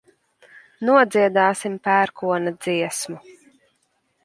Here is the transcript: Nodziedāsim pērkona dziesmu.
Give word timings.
Nodziedāsim 0.89 1.77
pērkona 1.89 2.55
dziesmu. 2.67 3.21